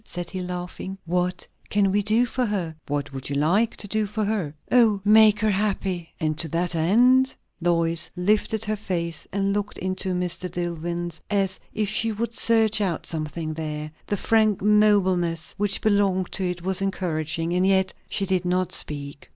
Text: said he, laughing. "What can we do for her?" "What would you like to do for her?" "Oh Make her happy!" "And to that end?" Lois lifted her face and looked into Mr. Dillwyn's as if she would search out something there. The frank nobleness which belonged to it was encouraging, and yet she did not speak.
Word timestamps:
said 0.03 0.31
he, 0.31 0.41
laughing. 0.41 0.97
"What 1.05 1.47
can 1.69 1.91
we 1.91 2.01
do 2.01 2.25
for 2.25 2.43
her?" 2.47 2.75
"What 2.87 3.13
would 3.13 3.29
you 3.29 3.35
like 3.35 3.75
to 3.77 3.87
do 3.87 4.07
for 4.07 4.25
her?" 4.25 4.55
"Oh 4.71 4.99
Make 5.05 5.39
her 5.41 5.51
happy!" 5.51 6.09
"And 6.19 6.35
to 6.39 6.47
that 6.47 6.73
end?" 6.73 7.35
Lois 7.61 8.09
lifted 8.15 8.65
her 8.65 8.75
face 8.75 9.27
and 9.31 9.53
looked 9.53 9.77
into 9.77 10.13
Mr. 10.15 10.49
Dillwyn's 10.49 11.21
as 11.29 11.59
if 11.75 11.87
she 11.87 12.11
would 12.11 12.33
search 12.33 12.81
out 12.81 13.05
something 13.05 13.53
there. 13.53 13.91
The 14.07 14.17
frank 14.17 14.63
nobleness 14.63 15.53
which 15.57 15.81
belonged 15.81 16.31
to 16.31 16.45
it 16.49 16.63
was 16.63 16.81
encouraging, 16.81 17.53
and 17.53 17.67
yet 17.67 17.93
she 18.09 18.25
did 18.25 18.43
not 18.43 18.71
speak. 18.73 19.29